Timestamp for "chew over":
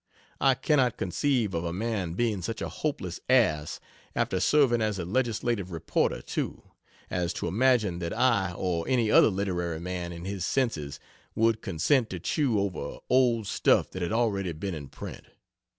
12.19-12.97